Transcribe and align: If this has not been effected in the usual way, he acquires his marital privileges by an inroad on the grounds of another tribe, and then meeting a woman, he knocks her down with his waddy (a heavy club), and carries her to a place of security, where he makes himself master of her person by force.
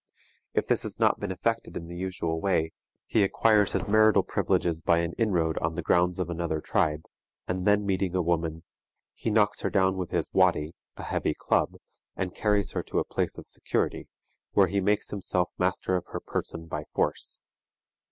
If 0.55 0.65
this 0.65 0.81
has 0.81 0.99
not 0.99 1.19
been 1.19 1.31
effected 1.31 1.77
in 1.77 1.85
the 1.85 1.95
usual 1.95 2.41
way, 2.41 2.71
he 3.05 3.21
acquires 3.23 3.73
his 3.73 3.87
marital 3.87 4.23
privileges 4.23 4.81
by 4.81 4.97
an 4.97 5.13
inroad 5.15 5.59
on 5.59 5.75
the 5.75 5.83
grounds 5.83 6.19
of 6.19 6.27
another 6.27 6.59
tribe, 6.59 7.03
and 7.47 7.67
then 7.67 7.85
meeting 7.85 8.15
a 8.15 8.21
woman, 8.23 8.63
he 9.13 9.29
knocks 9.29 9.59
her 9.61 9.69
down 9.69 9.97
with 9.97 10.09
his 10.09 10.31
waddy 10.33 10.73
(a 10.97 11.03
heavy 11.03 11.35
club), 11.35 11.75
and 12.15 12.33
carries 12.33 12.71
her 12.71 12.81
to 12.81 12.97
a 12.97 13.05
place 13.05 13.37
of 13.37 13.45
security, 13.45 14.07
where 14.53 14.65
he 14.69 14.81
makes 14.81 15.11
himself 15.11 15.51
master 15.59 15.95
of 15.95 16.05
her 16.07 16.19
person 16.19 16.65
by 16.65 16.83
force. 16.95 17.39